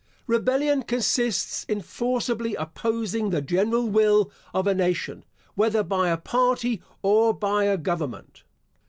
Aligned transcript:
Rebellion 0.25 0.81
consists 0.81 1.63
in 1.65 1.79
forcibly 1.81 2.55
opposing 2.55 3.29
the 3.29 3.39
general 3.39 3.87
will 3.87 4.31
of 4.51 4.65
a 4.65 4.73
nation, 4.73 5.23
whether 5.53 5.83
by 5.83 6.09
a 6.09 6.17
party 6.17 6.81
or 7.03 7.35
by 7.35 7.65
a 7.65 7.77
government. 7.77 8.41